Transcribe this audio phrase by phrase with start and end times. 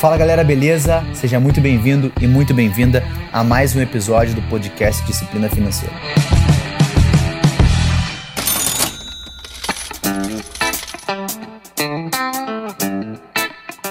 [0.00, 1.04] Fala galera, beleza?
[1.12, 5.94] Seja muito bem-vindo e muito bem-vinda a mais um episódio do podcast Disciplina Financeira.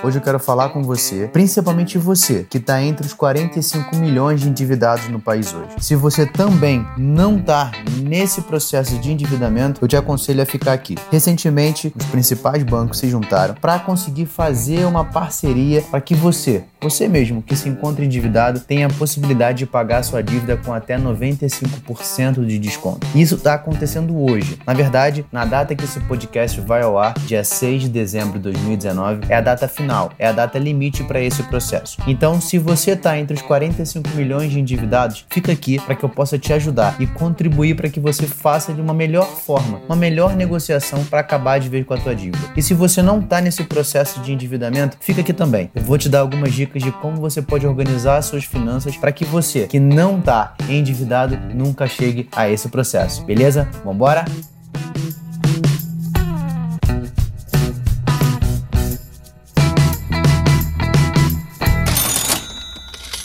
[0.02, 4.48] Hoje eu quero falar com você, principalmente você, que está entre os 45 milhões de
[4.48, 5.72] endividados no país hoje.
[5.78, 10.96] Se você também não está nesse processo de endividamento, eu te aconselho a ficar aqui.
[11.12, 17.06] Recentemente, os principais bancos se juntaram para conseguir fazer uma parceria para que você, você
[17.10, 22.46] mesmo que se encontra endividado, tenha a possibilidade de pagar sua dívida com até 95%
[22.46, 23.06] de desconto.
[23.14, 24.58] Isso está acontecendo hoje.
[24.66, 28.44] Na verdade, na data que esse podcast vai ao ar, dia 6 de dezembro de
[28.44, 31.98] 2019, é a data final final, é a data limite para esse processo.
[32.06, 36.10] Então, se você está entre os 45 milhões de endividados, fica aqui para que eu
[36.10, 40.36] possa te ajudar e contribuir para que você faça de uma melhor forma, uma melhor
[40.36, 42.52] negociação para acabar de vez com a tua dívida.
[42.56, 45.72] E se você não está nesse processo de endividamento, fica aqui também.
[45.74, 49.26] Eu vou te dar algumas dicas de como você pode organizar suas finanças para que
[49.26, 53.26] você que não está endividado nunca chegue a esse processo.
[53.26, 53.68] Beleza?
[53.84, 54.26] Vambora?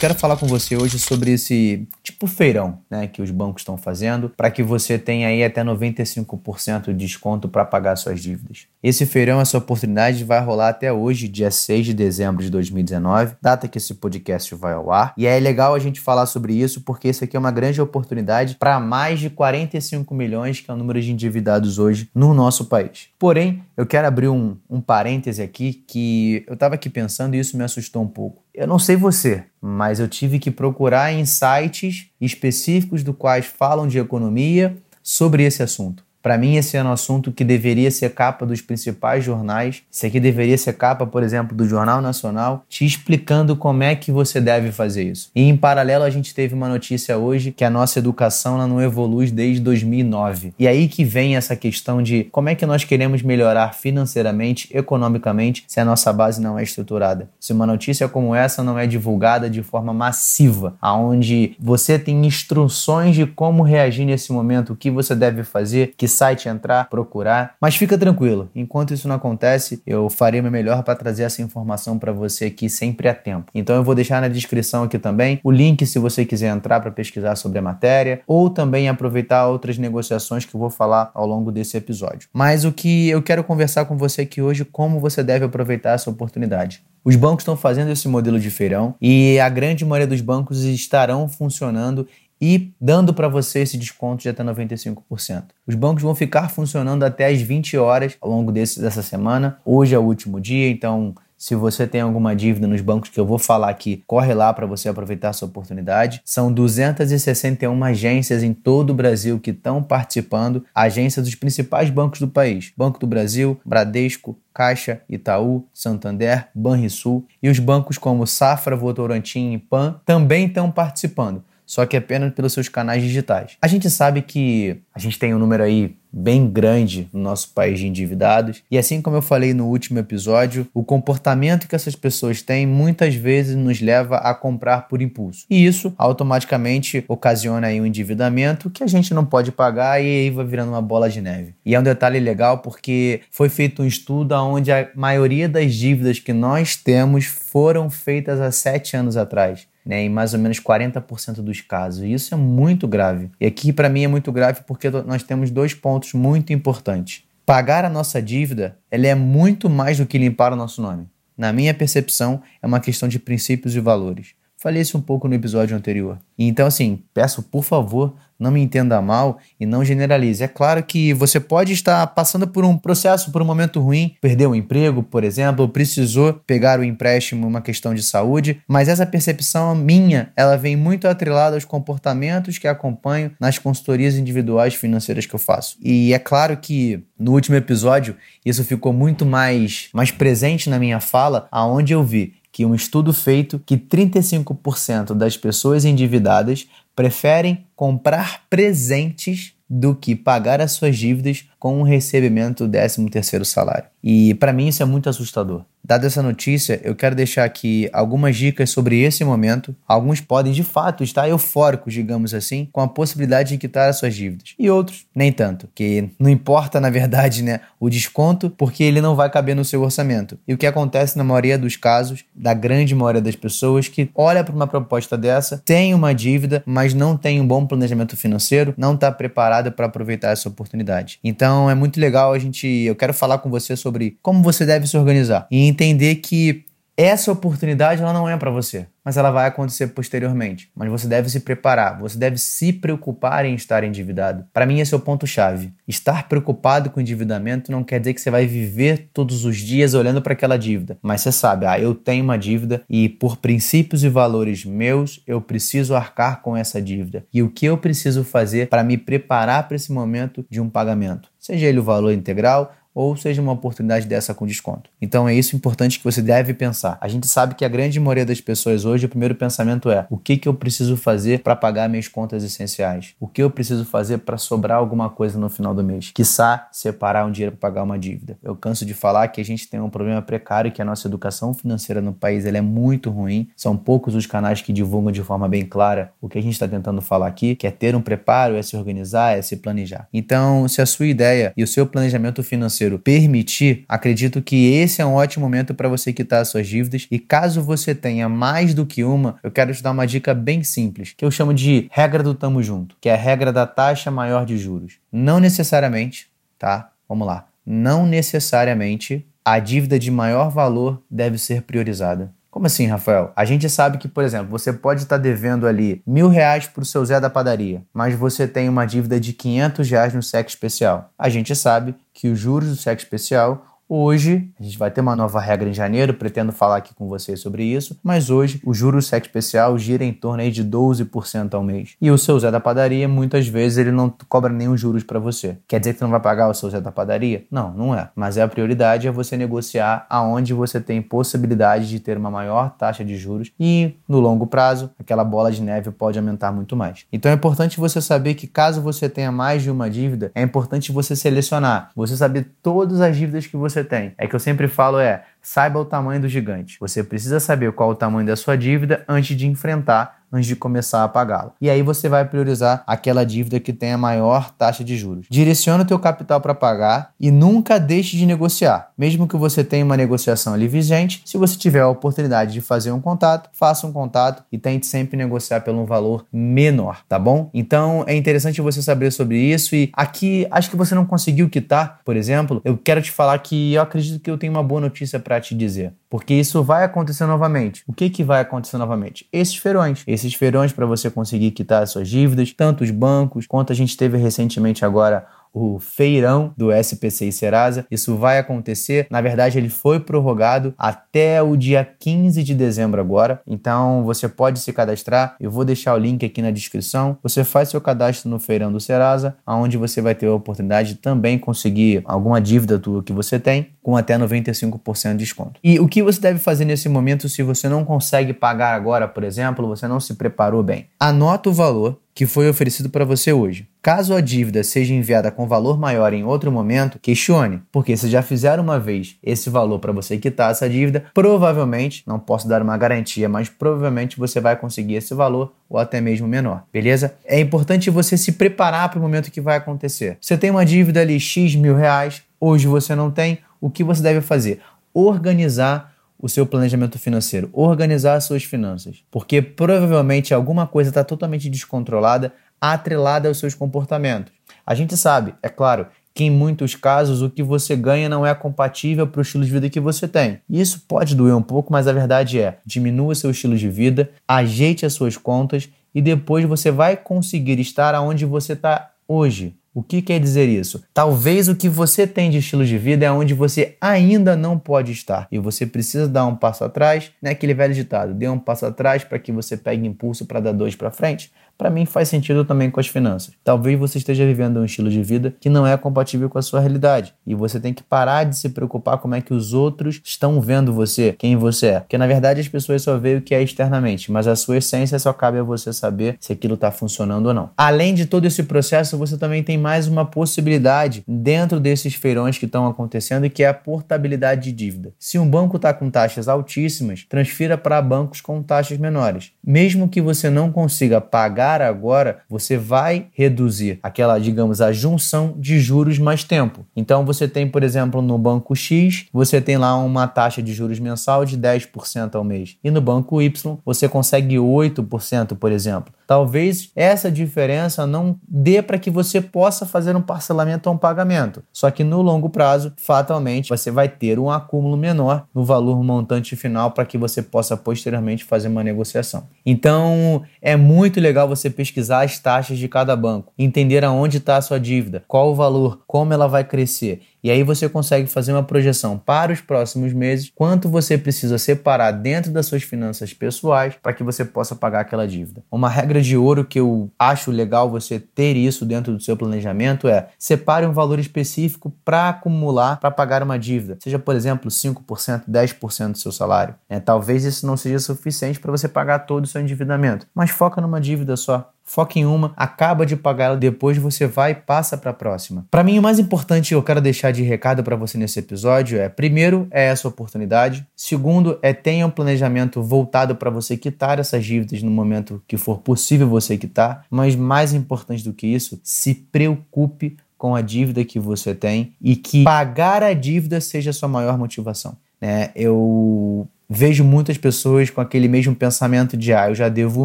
[0.05, 4.29] Quero falar com você hoje sobre esse tipo feirão né, que os bancos estão fazendo
[4.29, 8.67] para que você tenha aí até 95% de desconto para pagar suas dívidas.
[8.83, 13.67] Esse feirão, essa oportunidade vai rolar até hoje, dia 6 de dezembro de 2019, data
[13.67, 15.15] que esse podcast vai ao ar.
[15.17, 18.57] E é legal a gente falar sobre isso porque isso aqui é uma grande oportunidade
[18.57, 23.09] para mais de 45 milhões, que é o número de endividados hoje no nosso país.
[23.19, 27.57] Porém, eu quero abrir um, um parêntese aqui que eu estava aqui pensando e isso
[27.57, 28.44] me assustou um pouco.
[28.55, 33.89] Eu não sei você, mas eu tive que procurar em sites específicos do quais falam
[33.89, 36.05] de economia sobre esse assunto.
[36.25, 39.83] Para mim, esse é um assunto que deveria ser capa dos principais jornais.
[39.93, 44.11] Isso aqui deveria ser capa, por exemplo, do Jornal Nacional, te explicando como é que
[44.11, 45.31] você deve fazer isso.
[45.35, 49.31] E em paralelo, a gente teve uma notícia hoje que a nossa educação não evolui
[49.31, 50.55] desde 2009.
[50.59, 55.65] E aí que vem essa questão de como é que nós queremos melhorar financeiramente, economicamente,
[55.69, 57.29] se a nossa base não é estruturada.
[57.39, 63.15] Se uma notícia como essa não é divulgada de forma massiva, aonde você tem instruções
[63.15, 67.55] de como reagir nesse momento, o que você deve fazer, que site entrar, procurar.
[67.61, 71.99] Mas fica tranquilo, enquanto isso não acontece, eu farei meu melhor para trazer essa informação
[71.99, 73.51] para você aqui sempre a tempo.
[73.55, 76.91] Então eu vou deixar na descrição aqui também o link se você quiser entrar para
[76.91, 81.51] pesquisar sobre a matéria ou também aproveitar outras negociações que eu vou falar ao longo
[81.51, 82.29] desse episódio.
[82.33, 86.11] Mas o que eu quero conversar com você aqui hoje, como você deve aproveitar essa
[86.11, 86.83] oportunidade.
[87.05, 91.29] Os bancos estão fazendo esse modelo de feirão e a grande maioria dos bancos estarão
[91.29, 92.09] funcionando
[92.47, 95.45] e dando para você esse desconto de até 95%.
[95.67, 99.57] Os bancos vão ficar funcionando até as 20 horas ao longo desse, dessa semana.
[99.65, 103.25] Hoje é o último dia, então se você tem alguma dívida nos bancos que eu
[103.25, 106.21] vou falar aqui, corre lá para você aproveitar essa oportunidade.
[106.23, 112.29] São 261 agências em todo o Brasil que estão participando, agências dos principais bancos do
[112.29, 119.55] país: Banco do Brasil, Bradesco, Caixa, Itaú, Santander, Banrisul e os bancos como Safra, Votorantim
[119.55, 123.57] e Pan também estão participando só que apenas pelos seus canais digitais.
[123.61, 127.81] A gente sabe que a gente tem um número aí bem grande no nosso país
[127.81, 132.41] de endividados, e assim como eu falei no último episódio, o comportamento que essas pessoas
[132.41, 135.45] têm muitas vezes nos leva a comprar por impulso.
[135.51, 140.31] E isso automaticamente ocasiona aí um endividamento que a gente não pode pagar e aí
[140.31, 141.55] vai virando uma bola de neve.
[141.67, 146.21] E é um detalhe legal porque foi feito um estudo onde a maioria das dívidas
[146.21, 151.43] que nós temos foram feitas há sete anos atrás né, em mais ou menos 40%
[151.43, 152.03] dos casos.
[152.03, 153.31] E isso é muito grave.
[153.41, 157.25] E aqui, para mim, é muito grave porque nós temos dois pontos muito importantes.
[157.45, 161.07] Pagar a nossa dívida ela é muito mais do que limpar o nosso nome.
[161.37, 164.35] Na minha percepção, é uma questão de princípios e valores.
[164.65, 166.19] Falei isso um pouco no episódio anterior.
[166.39, 170.43] Então, assim, peço por favor, não me entenda mal e não generalize.
[170.43, 174.53] É claro que você pode estar passando por um processo, por um momento ruim, perdeu
[174.53, 179.05] o emprego, por exemplo, ou precisou pegar o empréstimo, uma questão de saúde, mas essa
[179.05, 185.35] percepção minha, ela vem muito atrelada aos comportamentos que acompanho nas consultorias individuais financeiras que
[185.35, 185.77] eu faço.
[185.83, 191.01] E é claro que no último episódio isso ficou muito mais, mais presente na minha
[191.01, 198.45] fala, aonde eu vi que um estudo feito que 35% das pessoas endividadas preferem comprar
[198.49, 203.89] presentes do que pagar as suas dívidas com o recebimento do 13º salário.
[204.01, 205.65] E para mim isso é muito assustador.
[205.87, 209.77] Dada essa notícia, eu quero deixar aqui algumas dicas sobre esse momento.
[209.87, 214.15] Alguns podem de fato estar eufóricos, digamos assim, com a possibilidade de quitar as suas
[214.15, 214.55] dívidas.
[214.59, 219.15] E outros, nem tanto, que não importa na verdade, né, o desconto, porque ele não
[219.15, 220.39] vai caber no seu orçamento.
[220.49, 224.43] E o que acontece na maioria dos casos, da grande maioria das pessoas que olha
[224.43, 228.95] para uma proposta dessa, tem uma dívida, mas não tem um bom planejamento financeiro, não
[228.95, 231.19] está preparado para aproveitar essa oportunidade.
[231.23, 234.87] Então é muito legal a gente, eu quero falar com você sobre como você deve
[234.87, 236.65] se organizar e entender que
[236.97, 240.71] essa oportunidade ela não é para você, mas ela vai acontecer posteriormente.
[240.77, 244.45] Mas você deve se preparar, você deve se preocupar em estar endividado.
[244.53, 245.73] Para mim esse é o ponto chave.
[245.89, 250.23] Estar preocupado com endividamento não quer dizer que você vai viver todos os dias olhando
[250.23, 254.09] para aquela dívida, mas você sabe, ah, eu tenho uma dívida e por princípios e
[254.09, 257.27] valores meus, eu preciso arcar com essa dívida.
[257.35, 261.29] E o que eu preciso fazer para me preparar para esse momento de um pagamento?
[261.41, 264.89] Seja ele o valor integral ou seja uma oportunidade dessa com desconto.
[265.01, 266.97] Então é isso importante que você deve pensar.
[267.01, 270.17] A gente sabe que a grande maioria das pessoas hoje, o primeiro pensamento é: o
[270.17, 273.15] que, que eu preciso fazer para pagar minhas contas essenciais?
[273.19, 276.13] O que eu preciso fazer para sobrar alguma coisa no final do mês?
[276.15, 278.39] Quiçá separar um dinheiro para pagar uma dívida.
[278.43, 281.53] Eu canso de falar que a gente tem um problema precário que a nossa educação
[281.53, 283.49] financeira no país é muito ruim.
[283.57, 286.69] São poucos os canais que divulgam de forma bem clara o que a gente está
[286.69, 290.07] tentando falar aqui, que é ter um preparo, é se organizar, é se planejar.
[290.13, 295.01] Então, se a sua ideia e o seu planejamento financeiro financeiro permitir, acredito que esse
[295.01, 297.07] é um ótimo momento para você quitar as suas dívidas.
[297.11, 300.63] E caso você tenha mais do que uma, eu quero te dar uma dica bem
[300.63, 304.11] simples, que eu chamo de regra do tamo junto, que é a regra da taxa
[304.11, 304.99] maior de juros.
[305.11, 306.29] Não necessariamente,
[306.59, 306.91] tá?
[307.09, 307.47] Vamos lá.
[307.65, 312.33] Não necessariamente a dívida de maior valor deve ser priorizada.
[312.55, 313.33] Como assim, Rafael?
[313.35, 316.87] A gente sabe que, por exemplo, você pode estar devendo ali mil reais para o
[316.87, 321.11] seu Zé da padaria, mas você tem uma dívida de 500 reais no SEC especial.
[321.19, 325.15] A gente sabe que os juros do SEC especial Hoje, a gente vai ter uma
[325.15, 329.07] nova regra em janeiro, pretendo falar aqui com vocês sobre isso, mas hoje o juros
[329.07, 331.95] SEC especial gira em torno aí de 12% ao mês.
[332.01, 335.59] E o seu Zé da padaria, muitas vezes, ele não cobra nenhum juros para você.
[335.69, 337.45] Quer dizer que você não vai pagar o seu Zé da padaria?
[337.51, 338.09] Não, não é.
[338.17, 342.71] Mas é a prioridade é você negociar aonde você tem possibilidade de ter uma maior
[342.77, 347.05] taxa de juros e, no longo prazo, aquela bola de neve pode aumentar muito mais.
[347.13, 350.91] Então é importante você saber que caso você tenha mais de uma dívida, é importante
[350.91, 354.15] você selecionar, você saber todas as dívidas que você você tem.
[354.17, 356.79] É que eu sempre falo é, saiba o tamanho do gigante.
[356.81, 361.05] Você precisa saber qual o tamanho da sua dívida antes de enfrentar antes de começar
[361.05, 361.53] a pagá-la.
[361.61, 365.27] E aí você vai priorizar aquela dívida que tem a maior taxa de juros.
[365.31, 368.91] Direciona o teu capital para pagar e nunca deixe de negociar.
[368.99, 372.91] Mesmo que você tenha uma negociação ali vigente, se você tiver a oportunidade de fazer
[372.91, 377.51] um contato, faça um contato e tente sempre negociar pelo um valor menor, tá bom?
[377.55, 382.01] Então é interessante você saber sobre isso e aqui acho que você não conseguiu quitar,
[382.05, 385.19] por exemplo, eu quero te falar que eu acredito que eu tenho uma boa notícia
[385.19, 387.83] para te dizer, porque isso vai acontecer novamente.
[387.87, 389.27] O que que vai acontecer novamente?
[389.33, 393.47] Esses feirões, esses esses feirões para você conseguir quitar as suas dívidas, tanto os bancos
[393.47, 397.87] quanto a gente teve recentemente agora o feirão do SPC e Serasa.
[397.91, 399.07] Isso vai acontecer.
[399.09, 403.41] Na verdade, ele foi prorrogado até o dia 15 de dezembro agora.
[403.47, 405.37] Então, você pode se cadastrar.
[405.41, 407.17] Eu vou deixar o link aqui na descrição.
[407.23, 410.95] Você faz seu cadastro no feirão do Serasa, onde você vai ter a oportunidade de
[410.97, 415.61] também conseguir alguma dívida tua que você tem com até 95% de desconto.
[415.63, 419.23] E o que você deve fazer nesse momento se você não consegue pagar agora, por
[419.23, 420.87] exemplo, você não se preparou bem?
[420.99, 423.69] Anota o valor que foi oferecido para você hoje.
[423.83, 428.23] Caso a dívida seja enviada com valor maior em outro momento, questione, porque se já
[428.23, 432.79] fizeram uma vez esse valor para você quitar essa dívida, provavelmente, não posso dar uma
[432.79, 437.15] garantia, mas provavelmente você vai conseguir esse valor ou até mesmo menor, beleza?
[437.25, 440.17] É importante você se preparar para o momento que vai acontecer.
[440.21, 444.03] Você tem uma dívida ali X mil reais, hoje você não tem, o que você
[444.03, 444.61] deve fazer?
[444.93, 451.51] Organizar o seu planejamento financeiro, organizar as suas finanças, porque provavelmente alguma coisa está totalmente
[451.51, 454.33] descontrolada, atrelada aos seus comportamentos.
[454.67, 458.33] A gente sabe, é claro, que em muitos casos o que você ganha não é
[458.35, 460.41] compatível para o estilo de vida que você tem.
[460.49, 464.87] Isso pode doer um pouco, mas a verdade é: diminua seu estilo de vida, ajeite
[464.87, 469.57] as suas contas e depois você vai conseguir estar aonde você está hoje.
[469.75, 470.85] O que quer dizer isso?
[470.95, 474.93] Talvez o que você tem de estilo de vida é onde você ainda não pode
[474.93, 477.31] estar e você precisa dar um passo atrás, né?
[477.31, 480.77] Aquele velho ditado: dê um passo atrás para que você pegue impulso para dar dois
[480.77, 481.33] para frente.
[481.57, 483.35] Para mim faz sentido também com as finanças.
[483.43, 486.61] Talvez você esteja vivendo um estilo de vida que não é compatível com a sua
[486.61, 490.41] realidade e você tem que parar de se preocupar como é que os outros estão
[490.41, 491.81] vendo você, quem você é.
[491.81, 494.99] Porque na verdade as pessoas só veem o que é externamente, mas a sua essência
[494.99, 497.51] só cabe a você saber se aquilo está funcionando ou não.
[497.57, 502.47] Além de todo esse processo, você também tem mais uma possibilidade dentro desses feirões que
[502.47, 504.93] estão acontecendo, que é a portabilidade de dívida.
[504.99, 509.33] Se um banco está com taxas altíssimas, transfira para bancos com taxas menores.
[509.45, 515.59] Mesmo que você não consiga pagar agora, você vai reduzir aquela, digamos, a junção de
[515.61, 516.65] juros mais tempo.
[516.77, 520.79] Então você tem, por exemplo, no banco X, você tem lá uma taxa de juros
[520.79, 522.57] mensal de 10% ao mês.
[522.63, 525.93] E no banco Y, você consegue 8%, por exemplo.
[526.07, 531.43] Talvez essa diferença não dê para que você possa fazer um parcelamento ou um pagamento.
[531.53, 536.37] Só que no longo prazo, fatalmente, você vai ter um acúmulo menor no valor montante
[536.37, 539.29] final para que você possa posteriormente fazer uma negociação.
[539.47, 544.43] Então, é muito legal você pesquisar as taxas de cada banco, entender aonde está a
[544.43, 548.43] sua dívida, qual o valor, como ela vai crescer e aí você consegue fazer uma
[548.43, 553.95] projeção para os próximos meses, quanto você precisa separar dentro das suas finanças pessoais para
[553.95, 555.43] que você possa pagar aquela dívida.
[555.51, 559.89] Uma regra de ouro que eu acho legal você ter isso dentro do seu planejamento
[559.89, 563.79] é separe um valor específico para acumular para pagar uma dívida.
[563.83, 566.55] Seja, por exemplo, 5%, 10% do seu salário.
[566.69, 570.61] É, talvez isso não seja suficiente para você pagar todo o seu endividamento, mas foca
[570.61, 571.54] numa dívida só.
[571.67, 575.47] Foca em uma, acaba de pagar ela, depois você vai e passa para a próxima.
[575.51, 578.79] Para mim, o mais importante que eu quero deixar de recado para você nesse episódio
[578.79, 580.67] é: primeiro, é essa oportunidade.
[580.77, 585.59] Segundo, é tenha um planejamento voltado para você quitar essas dívidas no momento que for
[585.59, 586.85] possível você quitar.
[586.91, 591.97] Mas mais importante do que isso, se preocupe com a dívida que você tem e
[591.97, 594.77] que pagar a dívida seja a sua maior motivação.
[595.01, 599.85] É, eu vejo muitas pessoas com aquele mesmo pensamento de ah, eu já devo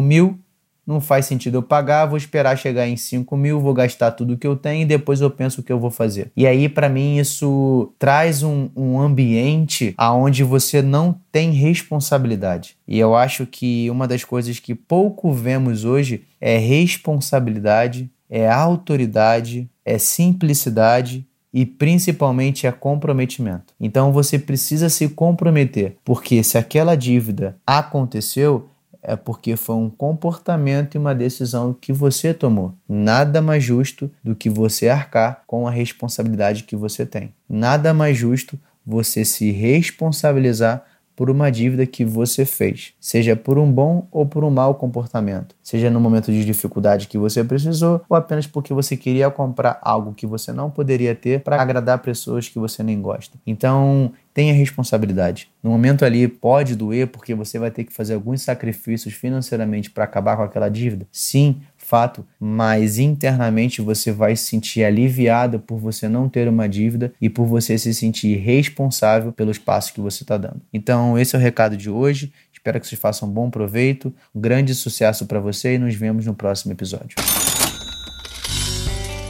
[0.00, 0.38] mil,
[0.86, 4.46] não faz sentido eu pagar, vou esperar chegar em 5 mil, vou gastar tudo que
[4.46, 6.30] eu tenho e depois eu penso o que eu vou fazer.
[6.36, 12.76] E aí, para mim, isso traz um, um ambiente aonde você não tem responsabilidade.
[12.86, 19.68] E eu acho que uma das coisas que pouco vemos hoje é responsabilidade, é autoridade,
[19.84, 23.74] é simplicidade e principalmente é comprometimento.
[23.80, 28.69] Então você precisa se comprometer, porque se aquela dívida aconteceu,
[29.02, 32.74] é porque foi um comportamento e uma decisão que você tomou.
[32.88, 37.32] Nada mais justo do que você arcar com a responsabilidade que você tem.
[37.48, 40.84] Nada mais justo você se responsabilizar
[41.20, 45.54] por uma dívida que você fez, seja por um bom ou por um mau comportamento,
[45.62, 50.14] seja no momento de dificuldade que você precisou ou apenas porque você queria comprar algo
[50.14, 53.36] que você não poderia ter para agradar pessoas que você nem gosta.
[53.46, 55.48] Então, tenha responsabilidade.
[55.62, 60.04] No momento ali pode doer porque você vai ter que fazer alguns sacrifícios financeiramente para
[60.04, 61.06] acabar com aquela dívida.
[61.10, 67.12] Sim, fato, mas internamente você vai se sentir aliviado por você não ter uma dívida
[67.20, 70.60] e por você se sentir responsável pelos passos que você está dando.
[70.72, 72.32] Então, esse é o recado de hoje.
[72.52, 76.26] Espero que vocês façam um bom proveito, um grande sucesso para você e nos vemos
[76.26, 77.16] no próximo episódio.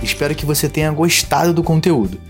[0.03, 2.30] Espero que você tenha gostado do conteúdo.